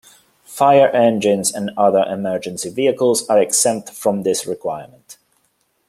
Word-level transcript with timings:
Fire 0.47 0.87
engines 0.89 1.53
and 1.53 1.69
other 1.77 2.01
emergency 2.09 2.71
vehicles 2.71 3.29
are 3.29 3.39
exempt 3.39 3.91
from 3.91 4.23
this 4.23 4.47
requirement. 4.47 5.17